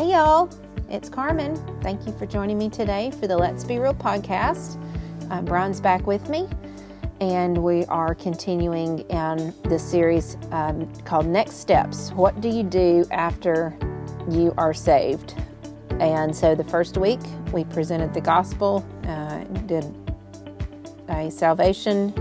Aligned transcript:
Hey, 0.00 0.12
y'all, 0.12 0.48
it's 0.88 1.10
Carmen. 1.10 1.54
Thank 1.82 2.06
you 2.06 2.12
for 2.14 2.24
joining 2.24 2.56
me 2.56 2.70
today 2.70 3.10
for 3.20 3.26
the 3.26 3.36
Let's 3.36 3.64
Be 3.64 3.78
Real 3.78 3.92
podcast. 3.92 4.82
Uh, 5.30 5.42
Brian's 5.42 5.78
back 5.78 6.06
with 6.06 6.30
me, 6.30 6.48
and 7.20 7.58
we 7.58 7.84
are 7.84 8.14
continuing 8.14 9.00
in 9.10 9.54
this 9.64 9.84
series 9.84 10.38
um, 10.52 10.90
called 11.04 11.26
Next 11.26 11.56
Steps. 11.56 12.12
What 12.12 12.40
do 12.40 12.48
you 12.48 12.62
do 12.62 13.04
after 13.10 13.76
you 14.26 14.54
are 14.56 14.72
saved? 14.72 15.34
And 16.00 16.34
so 16.34 16.54
the 16.54 16.64
first 16.64 16.96
week 16.96 17.20
we 17.52 17.64
presented 17.64 18.14
the 18.14 18.22
gospel, 18.22 18.82
uh, 19.06 19.40
did 19.66 19.84
a 21.10 21.30
salvation 21.30 22.14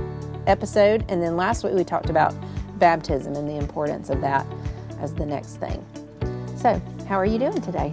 episode, 0.48 1.06
and 1.08 1.24
then 1.24 1.38
last 1.38 1.64
week 1.64 1.76
we 1.76 1.86
talked 1.86 2.10
about 2.10 2.36
baptism 2.78 3.36
and 3.36 3.48
the 3.48 3.56
importance 3.56 4.10
of 4.10 4.20
that 4.20 4.46
as 5.00 5.14
the 5.14 5.26
next 5.26 5.62
thing. 5.62 5.82
So, 6.58 6.82
how 7.10 7.16
are 7.16 7.26
you 7.26 7.40
doing 7.40 7.60
today? 7.62 7.92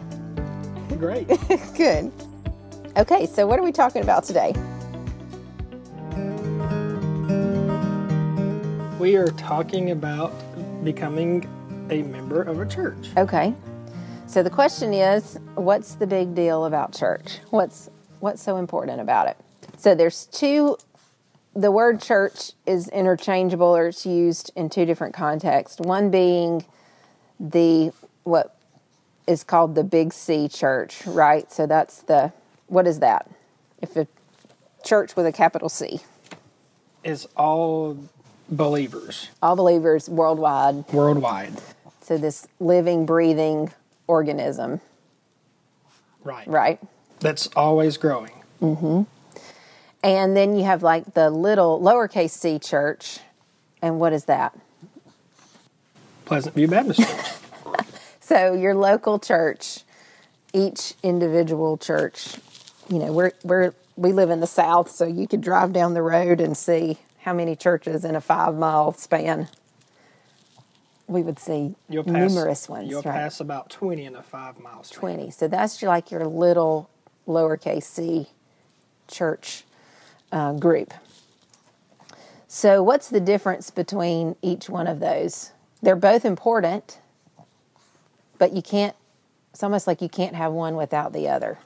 Great. 0.99 1.27
Good. 1.75 2.13
Okay, 2.99 3.25
so 3.25 3.47
what 3.47 3.59
are 3.59 3.63
we 3.63 3.73
talking 3.73 4.03
about 4.03 4.25
today? 4.25 4.53
We 9.01 9.17
are 9.17 9.29
talking 9.39 9.91
about 9.93 10.35
becoming 10.85 11.49
a 11.91 12.03
member 12.03 12.43
of 12.43 12.61
a 12.61 12.67
church. 12.67 13.09
Okay. 13.17 13.55
So 14.27 14.43
the 14.43 14.51
question 14.51 14.93
is, 14.93 15.39
what's 15.55 15.95
the 15.95 16.07
big 16.07 16.35
deal 16.35 16.67
about 16.67 16.93
church? 16.93 17.39
What's 17.49 17.89
what's 18.21 18.43
so 18.43 18.59
important 18.59 19.01
about 19.01 19.29
it? 19.29 19.39
So 19.79 19.95
there's 19.95 20.27
two 20.27 20.77
the 21.55 21.71
word 21.71 22.03
church 22.03 22.53
is 22.67 22.89
interchangeable 22.89 23.75
or 23.75 23.87
it's 23.87 24.05
used 24.05 24.51
in 24.55 24.69
two 24.69 24.85
different 24.85 25.15
contexts. 25.15 25.81
One 25.81 26.11
being 26.11 26.67
the 27.41 27.93
what 28.25 28.56
is 29.27 29.45
called 29.45 29.75
the 29.75 29.85
big 29.85 30.13
C 30.13 30.49
church, 30.49 31.05
right? 31.07 31.51
So 31.51 31.67
that's 31.67 32.03
the 32.03 32.33
what 32.69 32.87
is 32.87 33.01
that? 33.01 33.31
If 33.81 33.97
a 33.97 34.07
church 34.85 35.17
with 35.17 35.27
a 35.27 35.33
capital 35.33 35.69
C. 35.69 36.01
Is 37.05 37.27
all 37.37 37.97
believers 38.49 39.29
All 39.43 39.55
believers 39.57 40.09
worldwide. 40.09 40.89
worldwide. 40.93 41.53
So 42.01 42.17
this 42.19 42.47
living, 42.61 43.07
breathing 43.07 43.73
organism, 44.07 44.81
Right. 46.25 46.47
right? 46.49 46.81
That's 47.21 47.49
always 47.57 47.97
growing. 47.97 48.33
Mm-hmm. 48.63 49.03
And 50.03 50.37
then 50.37 50.57
you 50.57 50.65
have 50.65 50.83
like 50.83 51.15
the 51.15 51.31
little 51.31 51.81
lowercase 51.81 52.31
c 52.31 52.59
church. 52.59 53.19
And 53.83 53.99
what 54.01 54.13
is 54.13 54.25
that? 54.27 54.57
Pleasant 56.25 56.55
View 56.55 56.69
Baptist 56.69 57.01
Church. 57.01 57.27
So 58.27 58.55
your 58.55 58.75
local 58.75 59.21
church, 59.21 59.85
each 60.53 60.95
individual 61.05 61.77
church, 61.77 62.35
you 62.89 62.99
know, 62.99 63.13
we're 63.13 63.31
we're 63.45 63.73
we 63.95 64.13
live 64.13 64.31
in 64.31 64.41
the 64.41 64.49
south, 64.49 64.91
so 64.91 65.07
you 65.07 65.29
could 65.29 65.41
drive 65.41 65.73
down 65.73 65.95
the 65.95 66.03
road 66.03 66.41
and 66.41 66.57
see 66.57 66.99
how 67.21 67.33
many 67.33 67.55
churches 67.55 68.05
in 68.05 68.17
a 68.17 68.21
five 68.21 68.57
mile 68.57 68.93
span. 68.95 69.47
We 71.07 71.23
would 71.23 71.39
see 71.39 71.77
You'll 71.89 72.03
pass, 72.03 72.35
numerous 72.35 72.69
ones, 72.69 72.91
You'll 72.91 73.03
right? 73.03 73.15
pass 73.15 73.39
about 73.39 73.71
20 73.71 74.05
in 74.05 74.17
a 74.17 74.25
five 74.25 74.59
mile 74.59 74.83
span. 74.83 74.99
Twenty. 74.99 75.31
So 75.31 75.47
that's 75.47 75.81
like 75.85 76.11
your 76.11 76.27
little 76.27 76.91
lowercase 77.29 77.85
c 77.85 78.27
church 79.07 79.63
uh, 80.33 80.55
group. 80.55 80.93
So 82.49 82.83
what's 82.83 83.09
the 83.09 83.21
difference 83.21 83.71
between 83.71 84.35
each 84.43 84.69
one 84.69 84.89
of 84.89 84.99
those? 84.99 85.53
They're 85.81 85.95
both 85.95 86.25
important, 86.25 86.99
but 88.39 88.53
you 88.53 88.63
can't. 88.63 88.95
It's 89.53 89.63
almost 89.63 89.87
like 89.87 90.03
you 90.03 90.09
can't 90.09 90.35
have 90.35 90.53
one 90.53 90.77
without 90.77 91.13
the 91.13 91.29
other. 91.29 91.59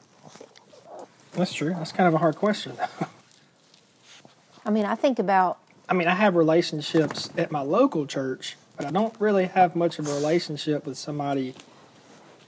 That's 1.33 1.53
true. 1.53 1.75
That's 1.75 1.93
kind 1.93 2.07
of 2.09 2.15
a 2.15 2.19
hard 2.19 2.37
question. 2.37 2.75
I 4.65 4.71
mean, 4.71 4.85
I 4.85 4.95
think 4.95 5.19
about 5.19 5.59
I 5.89 5.95
mean, 5.95 6.07
I 6.07 6.15
have 6.15 6.37
relationships 6.37 7.31
at 7.37 7.51
my 7.51 7.63
local 7.63 8.07
church, 8.07 8.57
but 8.77 8.87
I 8.87 8.91
don't 8.91 9.15
really 9.19 9.47
have 9.47 9.75
much 9.75 9.99
of 9.99 10.07
a 10.07 10.15
relationship 10.15 10.87
with 10.87 10.97
somebody 10.97 11.55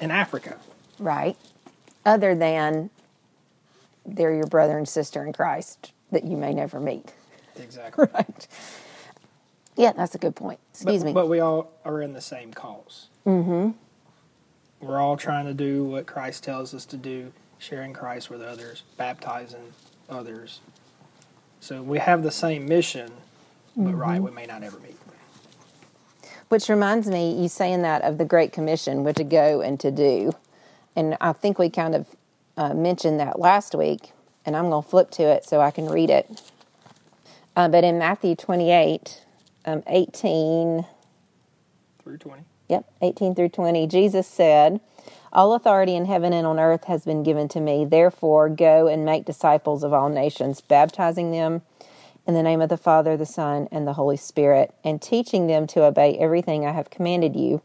in 0.01 0.11
Africa. 0.13 0.59
right, 0.99 1.37
other 2.05 2.35
than 2.35 2.91
they're 4.07 4.35
your 4.35 4.47
brother 4.47 4.79
and 4.79 4.89
sister 4.89 5.25
in 5.25 5.33
Christ 5.33 5.93
that 6.13 6.25
you 6.25 6.37
may 6.37 6.53
never 6.55 6.79
meet. 6.81 7.13
Exactly. 7.57 8.07
Right. 8.15 8.49
Yeah, 9.75 9.93
that's 9.93 10.15
a 10.15 10.19
good 10.19 10.37
point. 10.37 10.61
Excuse 10.75 11.01
but, 11.03 11.07
me. 11.07 11.13
But 11.15 11.29
we 11.29 11.41
all 11.41 11.73
are 11.85 12.03
in 12.03 12.13
the 12.13 12.21
same 12.21 12.51
because 12.51 13.09
Mm-hmm. 13.27 13.71
We're 14.83 14.99
all 15.01 15.17
trying 15.17 15.47
to 15.47 15.55
do 15.55 15.85
what 15.85 16.07
Christ 16.07 16.43
tells 16.43 16.75
us 16.75 16.85
to 16.87 16.97
do, 16.97 17.33
sharing 17.59 17.93
Christ 17.93 18.29
with 18.31 18.43
others, 18.43 18.83
baptizing 18.97 19.73
others. 20.11 20.59
So 21.61 21.83
we 21.83 22.01
have 22.01 22.25
the 22.25 22.33
same 22.33 22.67
mission, 22.67 23.13
but 23.77 23.95
right, 23.95 24.17
Mm-hmm. 24.17 24.25
we 24.25 24.31
may 24.33 24.47
not 24.47 24.65
ever 24.65 24.81
meet. 24.81 24.97
Which 26.49 26.69
reminds 26.69 27.07
me, 27.09 27.41
you 27.41 27.49
saying 27.49 27.83
that 27.83 28.03
of 28.03 28.19
the 28.19 28.25
Great 28.25 28.53
Commission, 28.53 29.05
which 29.05 29.17
to 29.17 29.25
go 29.25 29.61
and 29.61 29.79
to 29.81 29.91
do. 29.93 30.33
And 30.97 31.17
I 31.21 31.33
think 31.33 31.59
we 31.61 31.71
kind 31.71 31.95
of 31.95 32.07
uh, 32.57 32.75
mentioned 32.75 33.21
that 33.21 33.39
last 33.39 33.75
week, 33.77 34.11
and 34.45 34.57
I'm 34.57 34.69
going 34.69 34.83
to 34.83 34.89
flip 34.89 35.11
to 35.13 35.23
it 35.23 35.45
so 35.45 35.61
I 35.61 35.71
can 35.71 35.87
read 35.89 36.11
it. 36.11 36.43
Uh, 37.55 37.69
but 37.69 37.85
in 37.85 37.99
Matthew 37.99 38.35
28, 38.35 39.23
um, 39.65 39.83
18, 39.87 40.85
Through 42.03 42.19
20. 42.19 42.43
Yep, 42.73 42.91
18 43.03 43.35
through 43.35 43.51
20. 43.51 43.87
Jesus 43.87 44.27
said, 44.27 44.81
All 45.31 45.53
authority 45.53 45.95
in 45.95 46.07
heaven 46.07 46.33
and 46.33 46.47
on 46.47 46.59
earth 46.59 46.85
has 46.85 47.05
been 47.05 47.23
given 47.23 47.47
to 47.49 47.61
me. 47.61 47.85
Therefore, 47.85 48.49
go 48.49 48.87
and 48.87 49.05
make 49.05 49.27
disciples 49.27 49.85
of 49.85 49.93
all 49.93 50.09
nations, 50.09 50.63
baptizing 50.63 51.33
them 51.33 51.61
in 52.27 52.33
the 52.33 52.43
name 52.43 52.63
of 52.63 52.71
the 52.71 52.79
Father, 52.79 53.15
the 53.15 53.27
Son, 53.27 53.69
and 53.71 53.87
the 53.87 53.93
Holy 53.93 54.17
Spirit, 54.17 54.75
and 54.83 55.03
teaching 55.03 55.49
them 55.49 55.67
to 55.67 55.85
obey 55.85 56.17
everything 56.17 56.65
I 56.65 56.73
have 56.73 56.89
commanded 56.89 57.37
you. 57.37 57.61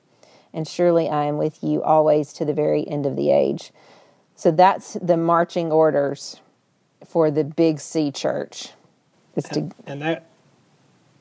And 0.54 0.68
surely 0.68 1.08
I 1.08 1.24
am 1.24 1.38
with 1.38 1.64
you 1.64 1.82
always 1.82 2.34
to 2.34 2.44
the 2.44 2.54
very 2.54 2.86
end 2.86 3.06
of 3.06 3.16
the 3.16 3.32
age. 3.32 3.72
So 4.36 4.52
that's 4.52 4.96
the 5.02 5.16
marching 5.16 5.72
orders 5.72 6.42
for 7.08 7.32
the 7.32 7.46
Big 7.46 7.80
C 7.80 8.12
church. 8.12 8.72
Is 9.38 9.46
to 9.46 9.60
And, 9.60 9.74
and 9.86 10.02
that 10.02 10.26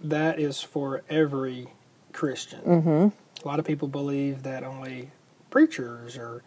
that 0.01 0.41
is 0.41 0.61
for 0.61 1.05
every 1.09 1.69
Christian. 2.13 2.61
Mm-hmm. 2.63 3.26
A 3.47 3.49
lot 3.49 3.61
of 3.61 3.65
people 3.65 3.87
believe 3.87 4.43
that 4.43 4.65
only 4.65 5.13
preachers 5.51 6.19
or 6.19 6.43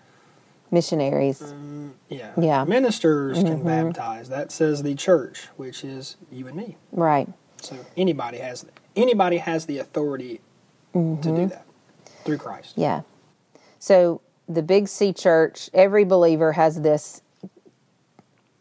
missionaries. 0.69 1.41
yeah, 2.09 2.33
Yeah. 2.37 2.65
ministers 2.65 3.41
can 3.41 3.63
baptize. 3.63 4.27
That 4.27 4.51
says 4.51 4.83
the 4.83 4.95
church, 4.95 5.47
which 5.55 5.85
is 5.85 6.17
you 6.29 6.45
and 6.47 6.57
me. 6.57 6.75
Right. 6.91 7.29
So 7.61 7.77
anybody 7.95 8.39
has 8.39 8.65
anybody 8.97 9.37
has 9.37 9.65
the 9.65 9.77
authority 9.77 10.41
to 10.91 10.99
Mm-hmm. 10.99 11.35
do 11.35 11.47
that 11.47 11.65
through 12.25 12.37
Christ. 12.37 12.73
Yeah. 12.75 13.03
So 13.79 14.19
the 14.49 14.61
Big 14.61 14.89
C 14.89 15.13
Church, 15.13 15.69
every 15.73 16.03
believer 16.03 16.51
has 16.51 16.81
this 16.81 17.21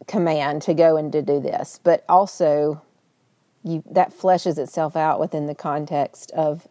command 0.06 0.62
to 0.62 0.75
go 0.75 0.97
and 0.97 1.10
to 1.10 1.22
do 1.22 1.41
this, 1.41 1.81
but 1.82 2.04
also 2.09 2.82
you 3.65 3.82
that 3.91 4.16
fleshes 4.16 4.59
itself 4.59 4.94
out 4.94 5.19
within 5.19 5.48
the 5.48 5.56
context 5.56 6.31
of 6.31 6.69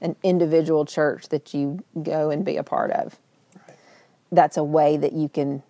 an 0.00 0.16
individual 0.22 0.84
church 0.84 1.28
that 1.28 1.52
you 1.54 1.82
go 2.02 2.30
and 2.30 2.44
be 2.44 2.56
a 2.56 2.62
part 2.62 2.90
of. 2.90 3.18
Right. 3.66 3.76
That's 4.30 4.56
a 4.56 4.64
way 4.64 4.96
that 4.96 5.12
you 5.12 5.28
can 5.28 5.62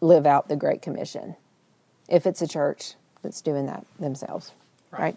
live 0.00 0.26
out 0.26 0.48
the 0.48 0.56
Great 0.56 0.82
Commission. 0.82 1.36
If 2.08 2.26
it's 2.26 2.42
a 2.42 2.48
church 2.48 2.94
that's 3.22 3.40
doing 3.40 3.66
that 3.66 3.86
themselves, 3.98 4.52
right? 4.90 5.00
Right. 5.00 5.16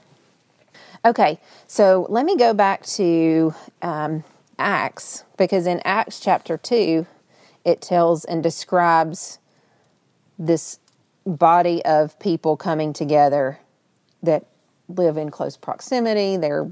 Okay, 1.06 1.40
so 1.68 2.06
let 2.10 2.26
me 2.26 2.36
go 2.36 2.54
back 2.54 2.86
to 2.86 3.54
um, 3.82 4.24
Acts 4.60 5.24
because 5.38 5.68
in 5.68 5.82
Acts 5.86 6.20
chapter 6.20 6.58
2, 6.58 7.06
it 7.64 7.82
tells 7.82 8.26
and 8.26 8.42
describes 8.42 9.40
this 10.40 10.80
body 11.26 11.84
of 11.86 12.18
people 12.20 12.58
coming 12.58 12.94
together 12.94 13.60
that 14.24 14.46
live 14.88 15.18
in 15.18 15.30
close 15.30 15.58
proximity. 15.58 16.38
They're, 16.38 16.70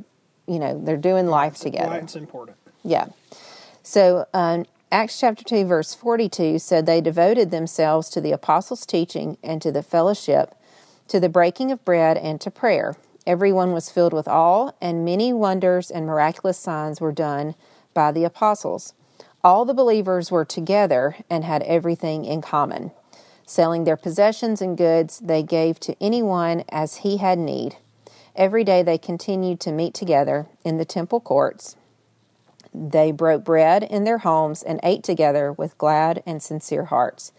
you 0.48 0.60
know, 0.60 0.80
they're 0.84 0.98
doing 0.98 1.28
life 1.28 1.56
together. 1.56 1.90
Why 1.90 1.98
it's 1.98 2.16
important. 2.16 2.58
Yeah. 2.84 3.08
So 3.84 4.26
um, 4.34 4.66
Acts 4.92 5.20
chapter 5.20 5.44
2, 5.44 5.66
verse 5.66 5.94
42 5.94 6.60
said, 6.60 6.86
They 6.86 7.02
devoted 7.02 7.52
themselves 7.52 8.10
to 8.10 8.22
the 8.22 8.32
apostles' 8.32 8.86
teaching 8.86 9.38
and 9.44 9.62
to 9.62 9.72
the 9.72 9.84
fellowship, 9.84 10.56
to 11.08 11.20
the 11.20 11.30
breaking 11.30 11.72
of 11.72 11.84
bread 11.84 12.18
and 12.18 12.40
to 12.42 12.52
prayer. 12.52 12.96
Everyone 13.28 13.74
was 13.74 13.90
filled 13.90 14.14
with 14.14 14.28
awe, 14.28 14.72
and 14.80 15.04
many 15.04 15.34
wonders 15.34 15.90
and 15.90 16.06
miraculous 16.06 16.60
signs 16.60 17.02
were 17.02 17.12
done 17.12 17.56
by 17.94 18.12
the 18.12 18.24
apostles. 18.24 18.94
All 19.44 19.66
the 19.66 19.74
believers 19.74 20.32
were 20.32 20.46
together 20.46 21.18
and 21.30 21.44
had 21.44 21.64
everything 21.64 22.26
in 22.26 22.42
common. 22.42 22.92
Selling 23.46 23.84
their 23.84 23.98
possessions 23.98 24.62
and 24.62 24.78
goods, 24.78 25.20
they 25.20 25.44
gave 25.44 25.80
to 25.82 25.96
anyone 26.02 26.64
as 26.70 26.98
he 26.98 27.18
had 27.18 27.38
need. 27.38 27.78
Every 28.36 28.64
day 28.66 28.84
they 28.84 28.98
continued 28.98 29.60
to 29.62 29.72
meet 29.72 29.94
together 29.94 30.48
in 30.64 30.78
the 30.78 30.86
temple 30.86 31.20
courts. 31.20 31.76
they 32.74 33.12
broke 33.12 33.44
bread 33.46 33.84
in 33.84 34.04
their 34.04 34.18
homes 34.18 34.62
and 34.62 34.82
ate 34.84 35.02
together 35.02 35.54
with 35.54 35.78
glad 35.78 36.22
and 36.26 36.44
sincere 36.44 36.86
hearts, 36.86 37.32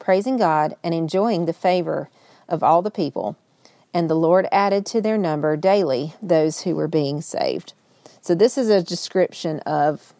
praising 0.00 0.36
God 0.36 0.74
and 0.82 0.92
enjoying 0.92 1.46
the 1.46 1.52
favor 1.52 2.10
of 2.48 2.64
all 2.64 2.82
the 2.82 2.90
people. 2.90 3.36
And 3.94 4.10
the 4.10 4.16
Lord 4.16 4.48
added 4.50 4.84
to 4.86 5.00
their 5.00 5.16
number 5.16 5.56
daily 5.56 6.14
those 6.20 6.62
who 6.62 6.74
were 6.74 6.88
being 6.88 7.20
saved. 7.20 7.72
So, 8.20 8.34
this 8.34 8.58
is 8.58 8.68
a 8.68 8.82
description 8.82 9.60
of 9.60 10.12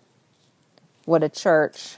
what 1.05 1.23
a 1.25 1.29
church, 1.29 1.97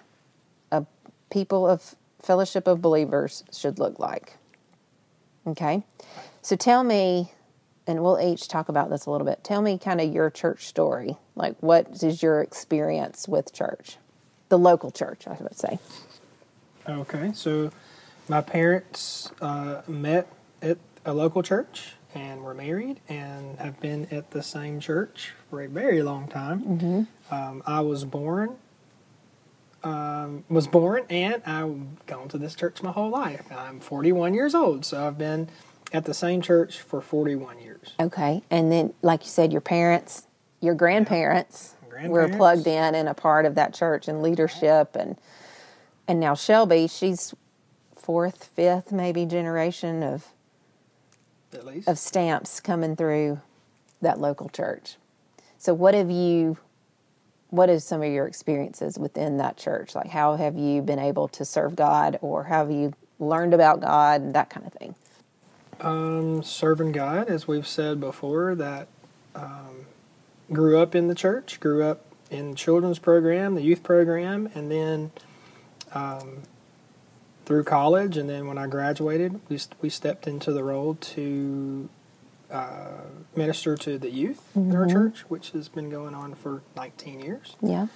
a 0.70 0.86
people 1.30 1.68
of 1.68 1.94
fellowship 2.20 2.66
of 2.66 2.80
believers, 2.80 3.44
should 3.52 3.78
look 3.78 3.98
like. 3.98 4.38
Okay? 5.46 5.82
So, 6.40 6.56
tell 6.56 6.84
me, 6.84 7.32
and 7.86 8.02
we'll 8.02 8.20
each 8.20 8.48
talk 8.48 8.68
about 8.68 8.90
this 8.90 9.06
a 9.06 9.10
little 9.10 9.26
bit. 9.26 9.42
Tell 9.42 9.62
me 9.62 9.78
kind 9.78 10.00
of 10.00 10.12
your 10.12 10.30
church 10.30 10.66
story. 10.66 11.16
Like, 11.34 11.56
what 11.60 12.02
is 12.02 12.22
your 12.22 12.40
experience 12.40 13.26
with 13.26 13.52
church? 13.52 13.96
The 14.48 14.58
local 14.58 14.90
church, 14.90 15.26
I 15.26 15.36
would 15.40 15.58
say. 15.58 15.78
Okay, 16.88 17.32
so 17.34 17.70
my 18.28 18.40
parents 18.40 19.30
uh, 19.40 19.82
met 19.86 20.26
at 20.60 20.78
a 21.04 21.12
local 21.12 21.42
church 21.42 21.94
and 22.14 22.42
were 22.42 22.54
married 22.54 23.00
and 23.08 23.58
have 23.58 23.80
been 23.80 24.06
at 24.10 24.30
the 24.32 24.42
same 24.42 24.80
church 24.80 25.32
for 25.48 25.62
a 25.62 25.68
very 25.68 26.02
long 26.02 26.28
time. 26.28 26.62
Mm-hmm. 26.62 27.34
Um, 27.34 27.62
I 27.66 27.80
was 27.80 28.04
born, 28.04 28.56
um, 29.82 30.44
was 30.48 30.66
born, 30.66 31.04
and 31.08 31.42
I've 31.46 32.06
gone 32.06 32.28
to 32.28 32.38
this 32.38 32.54
church 32.54 32.82
my 32.82 32.92
whole 32.92 33.10
life. 33.10 33.50
I'm 33.50 33.80
41 33.80 34.34
years 34.34 34.54
old, 34.54 34.84
so 34.84 35.06
I've 35.06 35.18
been 35.18 35.48
at 35.92 36.04
the 36.04 36.14
same 36.14 36.40
church 36.40 36.80
for 36.80 37.00
41 37.00 37.58
years. 37.60 37.92
Okay. 38.00 38.42
And 38.50 38.70
then, 38.72 38.94
like 39.02 39.22
you 39.24 39.28
said, 39.30 39.52
your 39.52 39.60
parents, 39.60 40.26
your 40.60 40.74
grandparents, 40.74 41.74
were 41.82 41.90
Grandparents. 41.90 42.36
plugged 42.36 42.66
in 42.66 42.94
and 42.94 43.08
a 43.08 43.14
part 43.14 43.44
of 43.46 43.54
that 43.56 43.74
church 43.74 44.08
and 44.08 44.22
leadership. 44.22 44.96
And, 44.96 45.18
and 46.08 46.18
now 46.20 46.34
Shelby, 46.34 46.88
she's 46.88 47.34
fourth, 47.94 48.44
fifth, 48.56 48.90
maybe 48.92 49.26
generation 49.26 50.02
of, 50.02 50.26
At 51.52 51.66
least. 51.66 51.88
of 51.88 51.98
stamps 51.98 52.60
coming 52.60 52.96
through 52.96 53.40
that 54.00 54.20
local 54.20 54.48
church. 54.48 54.96
So, 55.58 55.74
what 55.74 55.94
have 55.94 56.10
you, 56.10 56.56
what 57.50 57.68
is 57.68 57.84
some 57.84 58.02
of 58.02 58.10
your 58.10 58.26
experiences 58.26 58.98
within 58.98 59.36
that 59.36 59.56
church? 59.56 59.94
Like, 59.94 60.08
how 60.08 60.34
have 60.36 60.56
you 60.56 60.82
been 60.82 60.98
able 60.98 61.28
to 61.28 61.44
serve 61.44 61.76
God 61.76 62.18
or 62.22 62.44
how 62.44 62.58
have 62.66 62.70
you 62.72 62.94
learned 63.20 63.54
about 63.54 63.80
God 63.80 64.22
and 64.22 64.34
that 64.34 64.50
kind 64.50 64.66
of 64.66 64.72
thing? 64.72 64.94
Um, 65.80 66.42
serving 66.42 66.92
God, 66.92 67.28
as 67.28 67.48
we've 67.48 67.66
said 67.66 67.98
before, 67.98 68.54
that 68.54 68.88
um, 69.34 69.86
grew 70.52 70.78
up 70.78 70.94
in 70.94 71.08
the 71.08 71.14
church, 71.14 71.58
grew 71.60 71.82
up 71.82 72.04
in 72.30 72.50
the 72.50 72.56
children's 72.56 72.98
program, 72.98 73.54
the 73.54 73.62
youth 73.62 73.82
program, 73.82 74.48
and 74.54 74.70
then 74.70 75.10
um, 75.92 76.42
through 77.44 77.64
college. 77.64 78.16
And 78.16 78.28
then 78.28 78.46
when 78.46 78.58
I 78.58 78.66
graduated, 78.66 79.40
we, 79.48 79.58
we 79.80 79.88
stepped 79.88 80.26
into 80.26 80.52
the 80.52 80.64
role 80.64 80.94
to 80.94 81.88
uh, 82.50 83.02
minister 83.34 83.76
to 83.76 83.98
the 83.98 84.10
youth 84.10 84.42
in 84.54 84.74
our 84.76 84.86
church, 84.86 85.20
which 85.28 85.50
has 85.50 85.68
been 85.68 85.88
going 85.88 86.14
on 86.14 86.34
for 86.34 86.62
19 86.76 87.20
years. 87.20 87.56
Yeah. 87.62 87.86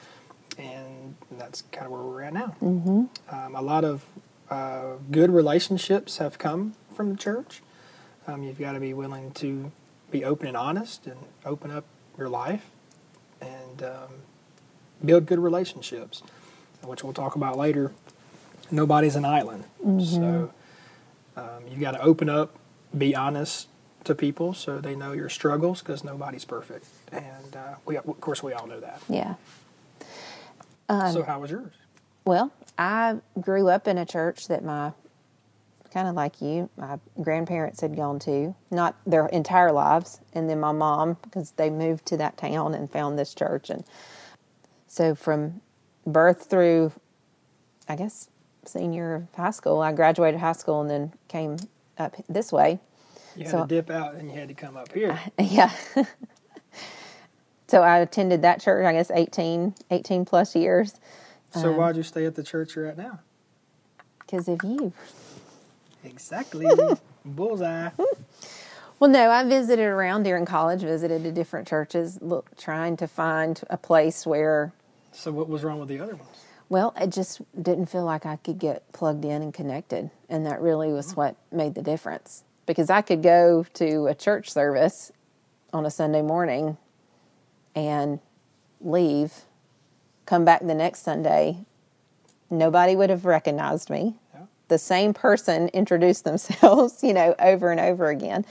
And 0.58 1.16
that's 1.32 1.62
kind 1.72 1.86
of 1.86 1.92
where 1.92 2.00
we're 2.02 2.22
at 2.22 2.32
now. 2.32 2.56
Mm-hmm. 2.62 3.34
Um, 3.34 3.54
a 3.54 3.60
lot 3.60 3.84
of 3.84 4.06
uh, 4.48 4.94
good 5.10 5.30
relationships 5.30 6.18
have 6.18 6.38
come 6.38 6.74
from 6.94 7.10
the 7.10 7.16
church. 7.16 7.60
Um, 8.26 8.42
you've 8.42 8.58
got 8.58 8.72
to 8.72 8.80
be 8.80 8.92
willing 8.94 9.30
to 9.32 9.70
be 10.10 10.24
open 10.24 10.48
and 10.48 10.56
honest 10.56 11.06
and 11.06 11.18
open 11.44 11.70
up 11.70 11.84
your 12.18 12.28
life 12.28 12.66
and 13.40 13.82
um, 13.82 14.10
build 15.04 15.26
good 15.26 15.38
relationships, 15.38 16.22
which 16.82 17.04
we'll 17.04 17.12
talk 17.12 17.36
about 17.36 17.56
later. 17.56 17.92
Nobody's 18.70 19.14
an 19.16 19.24
island. 19.24 19.64
So 20.00 20.52
um, 21.36 21.62
you've 21.70 21.80
got 21.80 21.92
to 21.92 22.00
open 22.02 22.28
up, 22.28 22.56
be 22.96 23.14
honest 23.14 23.68
to 24.04 24.14
people 24.14 24.54
so 24.54 24.78
they 24.78 24.94
know 24.96 25.12
your 25.12 25.28
struggles 25.28 25.80
because 25.80 26.02
nobody's 26.02 26.44
perfect. 26.44 26.86
And 27.12 27.54
uh, 27.54 27.74
we, 27.84 27.96
of 27.96 28.20
course, 28.20 28.42
we 28.42 28.52
all 28.52 28.66
know 28.66 28.80
that. 28.80 29.00
Yeah. 29.08 29.34
so, 30.88 31.22
how 31.22 31.40
was 31.40 31.50
yours? 31.50 31.72
Well, 32.24 32.52
I 32.78 33.18
grew 33.40 33.68
up 33.68 33.86
in 33.86 33.98
a 33.98 34.06
church 34.06 34.48
that 34.48 34.64
my 34.64 34.92
kind 35.96 36.08
of 36.08 36.14
like 36.14 36.42
you, 36.42 36.68
my 36.76 36.98
grandparents 37.22 37.80
had 37.80 37.96
gone 37.96 38.18
to, 38.18 38.54
not 38.70 38.94
their 39.06 39.28
entire 39.28 39.72
lives, 39.72 40.20
and 40.34 40.50
then 40.50 40.60
my 40.60 40.70
mom 40.70 41.16
because 41.22 41.52
they 41.52 41.70
moved 41.70 42.04
to 42.04 42.18
that 42.18 42.36
town 42.36 42.74
and 42.74 42.90
found 42.92 43.18
this 43.18 43.32
church 43.32 43.70
and 43.70 43.82
so 44.86 45.14
from 45.14 45.62
birth 46.06 46.50
through 46.50 46.92
I 47.88 47.96
guess 47.96 48.28
senior 48.66 49.26
high 49.34 49.52
school, 49.52 49.80
I 49.80 49.92
graduated 49.92 50.38
high 50.38 50.52
school 50.52 50.82
and 50.82 50.90
then 50.90 51.12
came 51.28 51.56
up 51.96 52.14
this 52.28 52.52
way. 52.52 52.78
You 53.34 53.44
had 53.44 53.50
So- 53.52 53.62
to 53.62 53.66
dip 53.66 53.88
out 53.88 54.16
and 54.16 54.30
you 54.30 54.38
had 54.38 54.48
to 54.48 54.54
come 54.54 54.76
up 54.76 54.92
here. 54.92 55.18
Yeah. 55.38 55.72
so 57.68 57.80
I 57.82 58.00
attended 58.00 58.42
that 58.42 58.60
church, 58.60 58.84
I 58.84 58.92
guess 58.92 59.10
18, 59.10 59.74
18 59.90 60.26
plus 60.26 60.54
years 60.54 61.00
So 61.54 61.70
Um, 61.70 61.76
why'd 61.78 61.96
you 61.96 62.02
stay 62.02 62.26
at 62.26 62.34
the 62.34 62.42
church 62.42 62.76
you're 62.76 62.84
at 62.86 62.98
now? 62.98 63.20
because 64.20 64.46
of 64.48 64.62
you. 64.62 64.92
Exactly. 66.06 66.66
Bullseye. 67.24 67.90
Well, 68.98 69.10
no, 69.10 69.30
I 69.30 69.44
visited 69.44 69.84
around 69.84 70.22
during 70.22 70.46
college, 70.46 70.80
visited 70.80 71.22
to 71.24 71.32
different 71.32 71.68
churches, 71.68 72.18
look, 72.22 72.56
trying 72.56 72.96
to 72.96 73.06
find 73.06 73.60
a 73.68 73.76
place 73.76 74.24
where, 74.26 74.72
So 75.12 75.32
what 75.32 75.48
was 75.48 75.62
wrong 75.64 75.78
with 75.78 75.88
the 75.88 76.00
other 76.00 76.16
ones? 76.16 76.46
well, 76.68 76.94
it 76.98 77.10
just 77.10 77.42
didn't 77.62 77.86
feel 77.86 78.04
like 78.04 78.26
I 78.26 78.36
could 78.36 78.58
get 78.58 78.90
plugged 78.92 79.24
in 79.24 79.42
and 79.42 79.52
connected. 79.52 80.10
And 80.28 80.46
that 80.46 80.60
really 80.60 80.92
was 80.92 81.08
mm-hmm. 81.08 81.20
what 81.20 81.36
made 81.52 81.74
the 81.74 81.82
difference. 81.82 82.44
Because 82.64 82.90
I 82.90 83.02
could 83.02 83.22
go 83.22 83.66
to 83.74 84.06
a 84.06 84.14
church 84.14 84.50
service 84.50 85.12
on 85.72 85.86
a 85.86 85.90
Sunday 85.90 86.22
morning 86.22 86.76
and 87.74 88.18
leave, 88.80 89.32
come 90.24 90.44
back 90.44 90.60
the 90.64 90.74
next 90.74 91.02
Sunday. 91.02 91.58
Nobody 92.50 92.96
would 92.96 93.10
have 93.10 93.24
recognized 93.24 93.90
me. 93.90 94.16
The 94.68 94.78
same 94.78 95.14
person 95.14 95.68
introduce 95.68 96.22
themselves, 96.22 97.00
you 97.02 97.12
know, 97.12 97.34
over 97.38 97.70
and 97.70 97.80
over 97.80 98.08
again, 98.08 98.44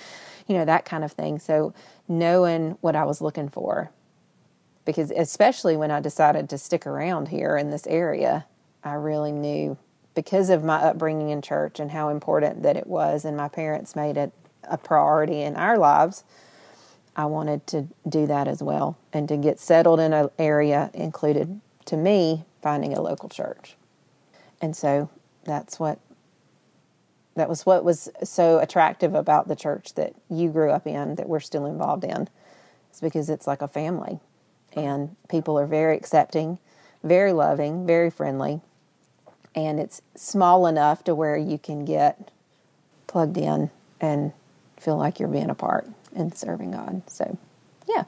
you 0.48 0.56
know, 0.56 0.66
that 0.66 0.86
kind 0.86 1.04
of 1.04 1.12
thing. 1.12 1.40
So 1.40 1.74
knowing 2.08 2.78
what 2.82 2.96
I 2.96 3.04
was 3.06 3.22
looking 3.22 3.50
for, 3.50 3.92
because 4.86 5.12
especially 5.12 5.76
when 5.76 5.92
I 5.92 6.00
decided 6.00 6.50
to 6.50 6.58
stick 6.58 6.86
around 6.86 7.30
here 7.30 7.58
in 7.58 7.72
this 7.72 7.88
area, 7.88 8.46
I 8.84 8.94
really 8.94 9.32
knew 9.32 9.78
because 10.14 10.50
of 10.50 10.64
my 10.64 10.78
upbringing 10.78 11.30
in 11.30 11.42
church 11.42 11.80
and 11.80 11.92
how 11.92 12.10
important 12.10 12.64
that 12.64 12.78
it 12.78 12.88
was, 12.88 13.26
and 13.26 13.36
my 13.36 13.50
parents 13.50 13.96
made 13.96 14.16
it 14.16 14.32
a 14.64 14.78
priority 14.78 15.42
in 15.42 15.56
our 15.56 15.78
lives. 15.78 16.24
I 17.16 17.26
wanted 17.26 17.66
to 17.68 17.88
do 18.08 18.28
that 18.28 18.48
as 18.48 18.62
well 18.62 18.98
and 19.14 19.28
to 19.30 19.38
get 19.38 19.60
settled 19.60 20.00
in 20.00 20.14
an 20.14 20.30
area 20.38 20.92
included 20.94 21.62
to 21.86 21.98
me 21.98 22.44
finding 22.62 22.94
a 22.94 23.02
local 23.02 23.30
church. 23.30 23.76
And 24.62 24.76
so 24.76 25.10
that's 25.46 25.80
what 25.80 26.00
that 27.36 27.50
was 27.50 27.66
what 27.66 27.84
was 27.84 28.10
so 28.24 28.60
attractive 28.60 29.14
about 29.14 29.48
the 29.48 29.56
church 29.56 29.94
that 29.96 30.14
you 30.30 30.50
grew 30.50 30.72
up 30.72 30.88
in 30.88 31.16
that 31.16 31.28
we're 31.28 31.40
still 31.40 31.66
involved 31.66 32.04
in. 32.04 32.30
It's 32.90 33.02
because 33.02 33.30
it's 33.30 33.46
like 33.46 33.62
a 33.62 33.68
family 33.68 34.20
and 34.74 35.16
people 35.30 35.60
are 35.60 35.66
very 35.66 35.98
accepting, 35.98 36.60
very 37.04 37.34
loving, 37.34 37.86
very 37.86 38.10
friendly. 38.10 38.62
And 39.54 39.80
it's 39.80 40.02
small 40.16 40.68
enough 40.68 41.04
to 41.06 41.16
where 41.16 41.38
you 41.38 41.58
can 41.58 41.86
get 41.86 42.32
plugged 43.08 43.38
in 43.38 43.70
and 44.02 44.34
feel 44.78 44.98
like 44.98 45.20
you're 45.20 45.30
being 45.30 45.50
a 45.50 45.56
part 45.56 45.88
and 46.14 46.36
serving 46.36 46.72
God. 46.72 47.02
So, 47.08 47.38
yeah. 47.88 48.04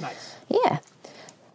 Nice. 0.00 0.34
Yeah. 0.48 0.78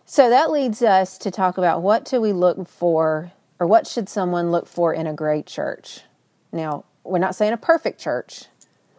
So 0.06 0.30
that 0.30 0.52
leads 0.52 0.82
us 0.82 1.18
to 1.20 1.32
talk 1.32 1.58
about 1.58 1.82
what 1.82 2.06
do 2.06 2.22
we 2.22 2.34
look 2.34 2.68
for 2.68 3.32
or 3.60 3.68
what 3.68 3.88
should 3.88 4.08
someone 4.08 4.52
look 4.52 4.68
for 4.68 4.94
in 4.94 5.08
a 5.08 5.14
great 5.14 5.46
church? 5.46 6.02
Now, 6.52 6.86
we're 7.04 7.20
not 7.20 7.36
saying 7.36 7.54
a 7.54 7.58
perfect 7.58 8.00
church, 8.00 8.46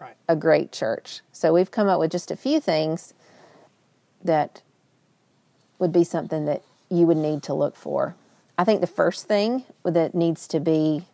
Right. 0.00 0.17
a 0.28 0.37
great 0.37 0.73
church. 0.73 1.21
So 1.33 1.52
we've 1.52 1.71
come 1.71 1.88
up 1.88 1.99
with 2.00 2.11
just 2.11 2.31
a 2.31 2.37
few 2.37 2.61
things 2.61 3.14
that 4.23 4.62
would 5.78 5.93
be 5.93 6.05
something 6.05 6.45
that 6.47 6.62
you 6.90 7.07
would 7.07 7.17
need 7.17 7.43
to 7.45 7.55
look 7.55 7.76
for. 7.76 8.14
I 8.57 8.64
think 8.64 8.81
the 8.81 8.87
first 8.87 9.26
thing 9.26 9.64
that 9.85 10.14
needs 10.14 10.49
to 10.49 10.59
be 10.61 11.07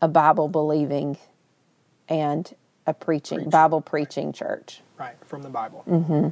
a 0.00 0.08
Bible 0.08 0.48
believing 0.48 1.18
and 2.08 2.54
a 2.86 2.94
preaching. 2.94 3.50
Bible 3.50 3.80
preaching 3.80 4.32
church. 4.32 4.80
Right. 4.98 5.14
From 5.26 5.42
the 5.42 5.48
Bible. 5.50 5.84
Mm-hmm. 5.88 6.28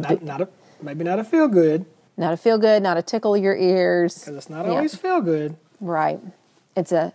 Not, 0.00 0.22
not 0.22 0.40
a 0.40 0.48
maybe 0.80 1.02
not 1.04 1.18
a 1.18 1.24
feel 1.24 1.48
good 1.48 1.84
Not 2.16 2.32
a 2.32 2.36
feel 2.36 2.58
good, 2.58 2.82
not 2.82 2.96
a 2.96 3.02
tickle 3.02 3.36
your 3.36 3.56
ears. 3.56 4.14
because 4.20 4.36
it's 4.36 4.50
not 4.50 4.64
Yeah. 4.66 4.72
always 4.72 4.94
feel 4.94 5.20
good. 5.20 5.56
Right. 5.80 6.20
It's 6.76 6.92
a, 6.92 7.12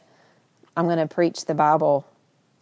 I'm 0.77 0.85
going 0.85 0.97
to 0.97 1.07
preach 1.07 1.45
the 1.45 1.53
Bible, 1.55 2.05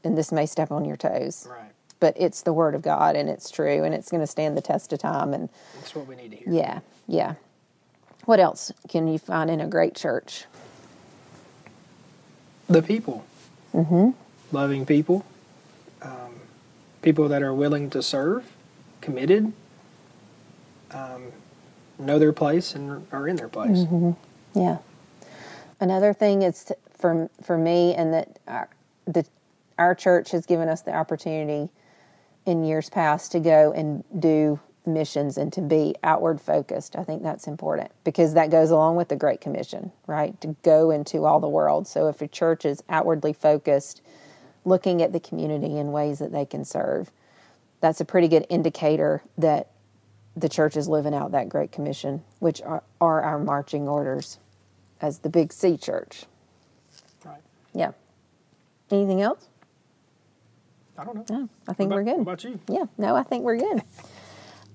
and 0.04 0.18
this 0.18 0.32
may 0.32 0.46
step 0.46 0.72
on 0.72 0.86
your 0.86 0.98
toes, 0.98 1.48
Right. 1.50 1.72
but 2.00 2.16
it's 2.18 2.42
the 2.44 2.54
Word 2.54 2.76
of 2.76 2.82
God, 2.82 3.16
and 3.16 3.30
it's 3.30 3.50
true, 3.50 3.84
and 3.84 3.94
it's 3.94 4.10
going 4.12 4.22
to 4.22 4.28
stand 4.28 4.56
the 4.58 4.62
test 4.62 4.94
of 4.94 5.00
time. 5.00 5.34
And 5.34 5.50
That's 5.76 5.96
what 5.96 6.08
we 6.08 6.16
need 6.16 6.32
to 6.32 6.38
hear. 6.38 6.54
yeah, 6.54 6.80
yeah. 7.08 7.36
What 8.26 8.40
else 8.40 8.72
can 8.88 9.08
you 9.08 9.18
find 9.20 9.50
in 9.50 9.60
a 9.60 9.68
great 9.68 9.96
church? 9.96 10.46
The 12.70 12.82
people. 12.82 13.26
Mm-hmm. 13.74 14.12
Loving 14.56 14.86
people. 14.86 15.26
Um, 16.02 16.36
people 17.02 17.28
that 17.28 17.42
are 17.42 17.54
willing 17.54 17.90
to 17.90 18.02
serve, 18.02 18.50
committed, 19.02 19.52
um, 20.92 21.32
know 22.00 22.18
their 22.20 22.32
place, 22.34 22.76
and 22.76 23.06
are 23.12 23.28
in 23.28 23.36
their 23.36 23.48
place. 23.50 23.86
Yeah. 24.54 24.78
Another 25.80 26.14
thing 26.14 26.44
is 26.44 26.64
to, 26.66 26.78
for 27.04 27.30
for 27.42 27.58
me, 27.58 27.94
and 27.94 28.14
that 28.14 28.40
our, 28.48 28.70
the 29.06 29.26
our 29.78 29.94
church 29.94 30.32
has 30.32 30.46
given 30.46 30.70
us 30.70 30.84
the 30.84 30.96
opportunity 30.96 31.70
in 32.46 32.64
years 32.64 32.90
past 32.90 33.34
to 33.34 33.42
go 33.42 33.74
and 33.74 34.06
do 34.18 34.58
missions 34.86 35.38
and 35.38 35.52
to 35.52 35.60
be 35.60 35.96
outward 36.02 36.40
focused. 36.40 36.96
I 36.96 37.04
think 37.04 37.22
that's 37.22 37.46
important 37.46 37.92
because 38.06 38.36
that 38.36 38.52
goes 38.52 38.72
along 38.72 38.96
with 38.96 39.10
the 39.10 39.18
Great 39.18 39.42
Commission, 39.42 39.92
right? 40.08 40.40
To 40.40 40.56
go 40.64 40.92
into 40.92 41.26
all 41.26 41.42
the 41.42 41.50
world. 41.50 41.90
So 41.90 42.08
if 42.08 42.22
a 42.22 42.28
church 42.30 42.64
is 42.64 42.82
outwardly 42.88 43.34
focused, 43.34 44.02
looking 44.64 45.02
at 45.02 45.12
the 45.12 45.20
community 45.20 45.78
in 45.78 45.92
ways 45.92 46.20
that 46.20 46.32
they 46.32 46.46
can 46.46 46.64
serve, 46.64 47.12
that's 47.82 48.00
a 48.00 48.06
pretty 48.06 48.30
good 48.30 48.46
indicator 48.50 49.24
that 49.38 49.72
the 50.38 50.48
church 50.48 50.78
is 50.78 50.88
living 50.88 51.14
out 51.14 51.34
that 51.34 51.50
Great 51.50 51.74
Commission, 51.74 52.24
which 52.40 52.62
are, 52.62 52.84
are 53.02 53.22
our 53.22 53.40
marching 53.40 53.90
orders 53.90 54.40
as 55.02 55.20
the 55.20 55.30
Big 55.30 55.52
C 55.52 55.76
church. 55.76 56.28
Yeah. 57.74 57.92
Anything 58.92 59.22
else? 59.22 59.48
I 60.98 61.06
don't 61.06 61.16
know. 61.30 61.38
No, 61.40 61.50
I 61.68 61.74
think 61.74 61.90
What 61.90 61.96
we're 61.98 62.04
good. 62.04 62.18
What 62.18 62.22
about 62.22 62.44
you? 62.44 62.60
Yeah, 62.68 62.86
no, 62.98 63.16
I 63.16 63.24
think 63.24 63.44
we're 63.44 63.58
good. 63.58 63.82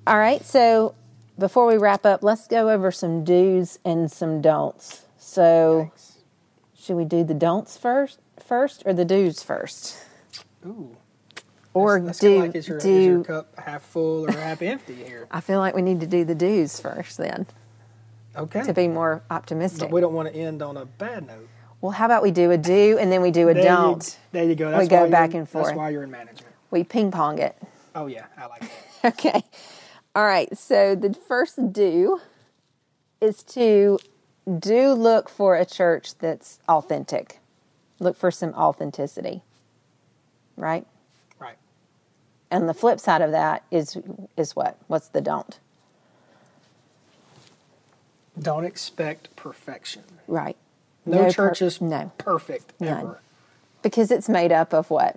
All 0.06 0.18
right, 0.18 0.44
so 0.44 0.94
before 1.38 1.66
we 1.66 1.76
wrap 1.76 2.04
up, 2.04 2.22
let's 2.24 2.46
go 2.48 2.70
over 2.70 2.90
some 2.90 3.22
do's 3.24 3.78
and 3.84 4.10
some 4.10 4.40
don'ts. 4.40 5.04
So, 5.18 5.82
Thanks. 5.82 6.18
should 6.76 6.96
we 6.96 7.04
do 7.04 7.22
the 7.22 7.34
don'ts 7.34 7.76
first, 7.76 8.18
first, 8.44 8.82
or 8.86 8.92
the 8.94 9.04
do's 9.04 9.42
first, 9.44 9.96
Ooh. 10.66 10.96
or 11.74 12.00
That's 12.00 12.18
do 12.18 12.40
like 12.40 12.56
is 12.56 12.66
your, 12.66 12.78
is 12.78 12.84
your 12.84 13.18
do? 13.18 13.24
cup 13.24 13.56
half 13.60 13.82
full 13.82 14.26
or 14.28 14.32
half 14.32 14.60
empty 14.62 14.94
here? 14.94 15.28
I 15.30 15.40
feel 15.40 15.58
like 15.60 15.74
we 15.76 15.82
need 15.82 16.00
to 16.00 16.06
do 16.08 16.24
the 16.24 16.34
do's 16.34 16.80
first, 16.80 17.18
then, 17.18 17.46
Okay. 18.34 18.62
to 18.64 18.72
be 18.72 18.88
more 18.88 19.22
optimistic. 19.30 19.82
But 19.82 19.90
we 19.92 20.00
don't 20.00 20.14
want 20.14 20.32
to 20.32 20.34
end 20.34 20.62
on 20.62 20.76
a 20.76 20.86
bad 20.86 21.26
note. 21.28 21.48
Well, 21.80 21.92
how 21.92 22.06
about 22.06 22.22
we 22.22 22.30
do 22.32 22.50
a 22.50 22.58
do 22.58 22.98
and 22.98 23.10
then 23.12 23.22
we 23.22 23.30
do 23.30 23.48
a 23.48 23.54
There 23.54 23.62
don't? 23.64 24.18
there 24.32 24.44
you 24.44 24.54
go. 24.54 24.70
That's 24.70 24.88
go 24.88 24.96
why 24.96 25.00
you're- 25.02 25.10
back 25.10 25.34
and 25.34 25.48
forth. 25.48 25.66
That's 25.66 25.76
why 25.76 25.90
you're 25.90 26.02
in 26.02 26.10
management. 26.10 26.54
We 26.70 26.84
ping 26.84 27.10
pong 27.10 27.38
it. 27.38 27.56
Oh 27.94 28.06
yeah, 28.06 28.26
I 28.36 28.46
like 28.46 28.60
that. 28.60 28.70
Okay. 29.04 29.44
All 30.16 30.24
right. 30.24 30.56
So 30.58 30.96
the 30.96 31.14
first 31.14 31.72
do 31.72 32.20
is 33.20 33.44
to 33.44 33.98
do 34.58 34.92
look 34.92 35.28
for 35.28 35.54
a 35.56 35.64
church 35.64 36.18
that's 36.18 36.58
authentic. 36.68 37.38
Look 38.00 38.16
for 38.16 38.30
some 38.32 38.52
authenticity. 38.54 39.42
Right? 40.56 40.84
right. 41.38 41.56
And 42.50 42.68
the 42.68 42.74
flip 42.74 42.98
side 42.98 43.22
of 43.22 43.30
that 43.30 43.62
is 43.70 43.96
is 44.36 44.56
what? 44.56 44.76
What's 44.88 45.08
the 45.08 45.20
don't? 45.20 45.58
Don't 48.40 48.64
expect 48.64 49.34
perfection. 49.36 50.02
Right. 50.26 50.56
No, 51.10 51.24
per- 51.24 51.30
church 51.30 51.62
is 51.62 51.80
no. 51.80 52.12
perfect 52.18 52.72
None. 52.80 52.88
ever. 53.00 53.20
Because 53.82 54.10
it's 54.10 54.28
made 54.28 54.52
up 54.52 54.72
of 54.74 54.90
what? 54.90 55.16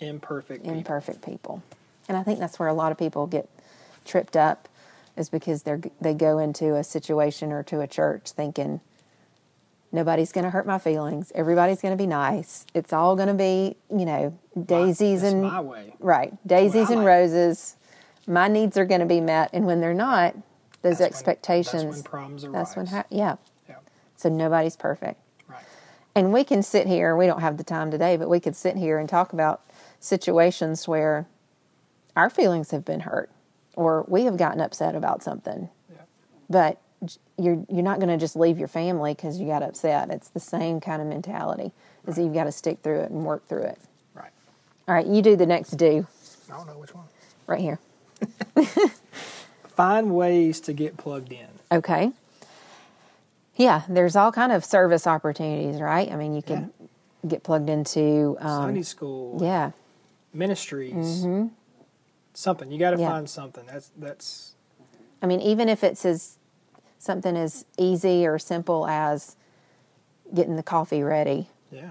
Imperfect. 0.00 0.62
people. 0.64 0.76
imperfect 0.78 1.24
people. 1.24 1.62
And 2.08 2.16
I 2.16 2.22
think 2.22 2.38
that's 2.40 2.58
where 2.58 2.68
a 2.68 2.74
lot 2.74 2.90
of 2.92 2.98
people 2.98 3.26
get 3.26 3.48
tripped 4.04 4.36
up 4.36 4.68
is 5.16 5.28
because 5.28 5.62
they 5.62 5.76
they 6.00 6.14
go 6.14 6.38
into 6.38 6.74
a 6.74 6.82
situation 6.82 7.52
or 7.52 7.62
to 7.64 7.80
a 7.80 7.86
church 7.86 8.30
thinking 8.32 8.80
nobody's 9.92 10.32
going 10.32 10.44
to 10.44 10.50
hurt 10.50 10.66
my 10.66 10.78
feelings, 10.78 11.30
everybody's 11.34 11.80
going 11.82 11.92
to 11.96 12.02
be 12.02 12.06
nice. 12.06 12.64
It's 12.74 12.92
all 12.92 13.14
going 13.14 13.28
to 13.28 13.34
be, 13.34 13.76
you 13.90 14.06
know, 14.06 14.36
daisies 14.64 15.22
and 15.22 15.42
my 15.42 15.60
way. 15.60 15.94
right, 16.00 16.32
daisies 16.46 16.88
and 16.90 17.00
like. 17.00 17.06
roses. 17.06 17.76
My 18.26 18.48
needs 18.48 18.76
are 18.78 18.84
going 18.86 19.00
to 19.00 19.06
be 19.06 19.20
met 19.20 19.50
and 19.52 19.66
when 19.66 19.80
they're 19.80 19.92
not, 19.94 20.34
those 20.82 20.98
That's 20.98 21.00
when- 21.00 21.06
expectations 21.08 21.82
that's 21.84 21.94
when 21.96 22.02
problems 22.02 22.42
That's 22.50 22.76
when 22.76 22.86
ha- 22.86 23.04
yeah. 23.10 23.36
So 24.22 24.28
nobody's 24.28 24.76
perfect. 24.76 25.20
Right. 25.48 25.64
And 26.14 26.32
we 26.32 26.44
can 26.44 26.62
sit 26.62 26.86
here, 26.86 27.16
we 27.16 27.26
don't 27.26 27.40
have 27.40 27.56
the 27.56 27.64
time 27.64 27.90
today, 27.90 28.16
but 28.16 28.28
we 28.28 28.38
could 28.38 28.54
sit 28.54 28.76
here 28.76 28.98
and 28.98 29.08
talk 29.08 29.32
about 29.32 29.62
situations 29.98 30.86
where 30.86 31.26
our 32.14 32.30
feelings 32.30 32.70
have 32.70 32.84
been 32.84 33.00
hurt 33.00 33.30
or 33.74 34.04
we 34.06 34.24
have 34.24 34.36
gotten 34.36 34.60
upset 34.60 34.94
about 34.94 35.24
something. 35.24 35.68
Yeah. 35.90 36.02
But 36.48 36.80
you're 37.36 37.64
you're 37.68 37.82
not 37.82 37.98
going 37.98 38.10
to 38.10 38.16
just 38.16 38.36
leave 38.36 38.58
your 38.60 38.68
family 38.68 39.12
because 39.12 39.40
you 39.40 39.46
got 39.48 39.64
upset. 39.64 40.10
It's 40.10 40.28
the 40.28 40.38
same 40.38 40.80
kind 40.80 41.02
of 41.02 41.08
mentality. 41.08 41.72
Is 42.06 42.14
that 42.14 42.22
you've 42.22 42.34
got 42.34 42.44
to 42.44 42.52
stick 42.52 42.78
through 42.82 43.00
it 43.00 43.10
and 43.10 43.24
work 43.24 43.48
through 43.48 43.64
it. 43.64 43.78
Right. 44.14 44.30
All 44.86 44.94
right, 44.94 45.06
you 45.06 45.20
do 45.20 45.34
the 45.34 45.46
next 45.46 45.72
do 45.72 46.06
I 46.48 46.56
don't 46.56 46.66
know 46.68 46.78
which 46.78 46.94
one. 46.94 47.06
right 47.48 47.60
here. 47.60 47.80
Find 49.76 50.14
ways 50.14 50.60
to 50.60 50.72
get 50.72 50.96
plugged 50.96 51.32
in. 51.32 51.48
Okay. 51.72 52.12
Yeah, 53.56 53.82
there's 53.88 54.16
all 54.16 54.32
kind 54.32 54.50
of 54.52 54.64
service 54.64 55.06
opportunities, 55.06 55.80
right? 55.80 56.10
I 56.10 56.16
mean, 56.16 56.34
you 56.34 56.42
could 56.42 56.70
get 57.26 57.42
plugged 57.42 57.68
into 57.68 58.36
um, 58.40 58.62
Sunday 58.62 58.82
school. 58.82 59.38
yeah, 59.42 59.72
Ministries. 60.32 61.26
Something. 62.34 62.72
You 62.72 62.78
got 62.78 62.92
to 62.92 62.98
Yeah. 63.00 63.10
find 63.10 63.28
something. 63.28 63.64
That's 63.66 63.90
that's 63.96 64.54
I 65.20 65.26
mean, 65.26 65.40
even 65.40 65.68
if 65.68 65.84
it's 65.84 66.04
as 66.06 66.38
something 66.98 67.36
as 67.36 67.64
easy 67.78 68.26
or 68.26 68.38
simple 68.38 68.86
as 68.86 69.36
getting 70.34 70.56
the 70.56 70.62
coffee 70.62 71.02
ready 71.02 71.48
yeah. 71.70 71.90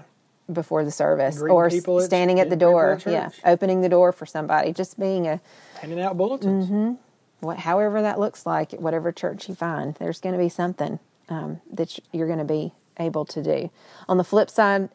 before 0.52 0.84
the 0.84 0.90
service, 0.90 1.38
Greeting 1.38 1.54
or 1.54 1.66
at- 1.66 2.02
standing 2.04 2.40
at 2.40 2.50
the 2.50 2.56
door, 2.56 2.92
at 2.94 3.06
yeah, 3.06 3.30
opening 3.44 3.82
the 3.82 3.88
door 3.88 4.10
for 4.12 4.26
somebody, 4.26 4.72
just 4.72 4.98
being 4.98 5.28
a 5.28 5.40
Handing 5.80 6.00
out 6.00 6.16
bulletins. 6.16 6.66
Mm-hmm. 6.66 6.92
what, 7.40 7.58
however 7.60 8.02
that 8.02 8.18
looks 8.18 8.44
like, 8.44 8.74
at 8.74 8.80
whatever 8.82 9.12
church 9.12 9.48
you 9.48 9.54
find, 9.54 9.94
there's 9.96 10.18
going 10.18 10.32
to 10.34 10.38
be 10.40 10.48
something 10.48 10.98
um, 11.28 11.60
that 11.72 11.98
you're 12.12 12.26
going 12.26 12.38
to 12.38 12.44
be 12.44 12.72
able 12.98 13.24
to 13.26 13.42
do. 13.42 13.70
On 14.08 14.16
the 14.16 14.24
flip 14.24 14.50
side, 14.50 14.88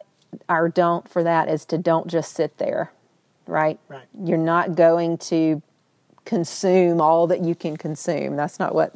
our 0.50 0.70
don't 0.70 1.10
for 1.10 1.24
that 1.24 1.50
is 1.50 1.66
to 1.66 1.78
don't 1.78 2.08
just 2.08 2.34
sit 2.34 2.58
there, 2.58 2.92
right? 3.46 3.80
Right. 3.88 4.06
You're 4.24 4.38
not 4.38 4.76
going 4.76 5.18
to 5.20 5.62
consume 6.26 7.00
all 7.00 7.28
that 7.28 7.42
you 7.42 7.56
can 7.56 7.78
consume. 7.78 8.36
That's 8.36 8.60
not 8.60 8.76
what 8.76 8.94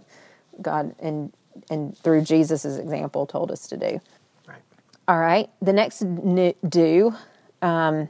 God 0.61 0.95
and 0.99 1.31
and 1.69 1.97
through 1.97 2.21
Jesus' 2.21 2.65
example 2.77 3.25
told 3.25 3.51
us 3.51 3.67
to 3.67 3.77
do. 3.77 4.01
Right. 4.47 4.61
All 5.07 5.19
right. 5.19 5.49
The 5.61 5.73
next 5.73 6.01
n- 6.01 6.53
do, 6.67 7.15
um, 7.61 8.09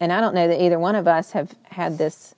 and 0.00 0.12
I 0.12 0.20
don't 0.20 0.34
know 0.34 0.48
that 0.48 0.62
either 0.62 0.78
one 0.78 0.94
of 0.94 1.06
us 1.06 1.32
have 1.32 1.54
had 1.64 1.98
this 1.98 2.34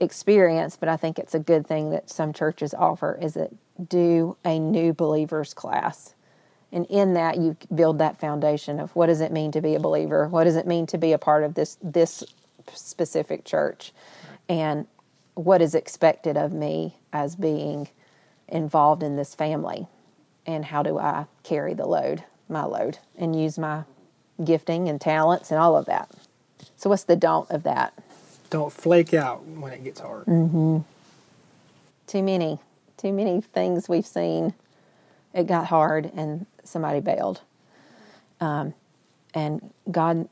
experience, 0.00 0.76
but 0.76 0.88
I 0.88 0.96
think 0.96 1.18
it's 1.18 1.34
a 1.34 1.38
good 1.38 1.66
thing 1.66 1.90
that 1.90 2.10
some 2.10 2.32
churches 2.32 2.74
offer 2.74 3.18
is 3.20 3.34
that 3.34 3.52
do 3.88 4.36
a 4.44 4.58
new 4.58 4.92
believers 4.92 5.54
class. 5.54 6.14
And 6.72 6.86
in 6.86 7.14
that, 7.14 7.36
you 7.36 7.56
build 7.74 7.98
that 7.98 8.18
foundation 8.18 8.80
of 8.80 8.94
what 8.96 9.06
does 9.06 9.20
it 9.20 9.30
mean 9.30 9.52
to 9.52 9.60
be 9.60 9.74
a 9.74 9.80
believer? 9.80 10.26
What 10.28 10.44
does 10.44 10.56
it 10.56 10.66
mean 10.66 10.86
to 10.86 10.98
be 10.98 11.12
a 11.12 11.18
part 11.18 11.44
of 11.44 11.54
this 11.54 11.76
this 11.82 12.24
specific 12.72 13.44
church? 13.44 13.92
And 14.48 14.86
what 15.34 15.60
is 15.60 15.74
expected 15.74 16.36
of 16.36 16.52
me 16.52 16.96
as 17.12 17.36
being 17.36 17.88
involved 18.48 19.02
in 19.02 19.16
this 19.16 19.34
family? 19.34 19.86
And 20.46 20.64
how 20.64 20.82
do 20.82 20.98
I 20.98 21.26
carry 21.42 21.74
the 21.74 21.86
load, 21.86 22.24
my 22.48 22.64
load, 22.64 22.98
and 23.16 23.38
use 23.38 23.58
my 23.58 23.84
gifting 24.42 24.88
and 24.88 25.00
talents 25.00 25.50
and 25.50 25.60
all 25.60 25.76
of 25.76 25.86
that? 25.86 26.10
So, 26.76 26.90
what's 26.90 27.04
the 27.04 27.16
don't 27.16 27.50
of 27.50 27.62
that? 27.62 27.94
Don't 28.50 28.72
flake 28.72 29.14
out 29.14 29.46
when 29.46 29.72
it 29.72 29.84
gets 29.84 30.00
hard. 30.00 30.26
Mm. 30.26 30.84
Too 32.06 32.22
many, 32.22 32.58
too 33.02 33.12
many 33.12 33.40
things 33.40 33.88
we've 33.88 34.06
seen. 34.06 34.54
It 35.34 35.46
got 35.46 35.66
hard 35.66 36.10
and 36.14 36.46
somebody 36.62 37.00
bailed. 37.00 37.40
Um, 38.40 38.74
and 39.34 39.72
God 39.90 40.28